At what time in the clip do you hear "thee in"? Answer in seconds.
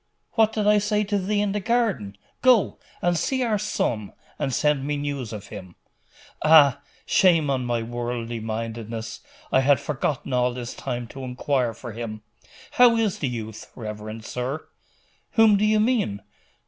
1.19-1.51